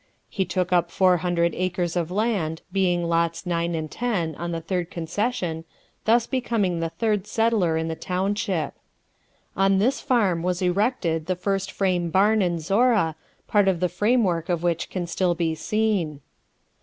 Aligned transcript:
He 0.31 0.45
took 0.45 0.73
up 0.73 0.89
four 0.89 1.17
hundred 1.17 1.53
acres 1.53 1.95
of 1.95 2.09
land, 2.09 2.63
being 2.71 3.03
lots 3.07 3.45
9 3.45 3.75
and 3.75 3.91
10, 3.91 4.33
on 4.33 4.51
the 4.51 4.59
third 4.59 4.89
concession, 4.89 5.63
thus 6.05 6.25
becoming 6.25 6.79
the 6.79 6.89
third 6.89 7.27
settler 7.27 7.77
in 7.77 7.87
the 7.87 7.95
township. 7.95 8.73
On 9.55 9.77
this 9.77 10.01
farm 10.01 10.41
was 10.41 10.59
erected 10.59 11.27
the 11.27 11.35
first 11.35 11.71
frame 11.71 12.09
barn 12.09 12.41
in 12.41 12.57
Zorra, 12.59 13.15
part 13.47 13.67
of 13.67 13.79
the 13.79 13.89
framework 13.89 14.49
of 14.49 14.63
which 14.63 14.89
can 14.89 15.05
still 15.05 15.35
be 15.35 15.53
seen. 15.53 16.21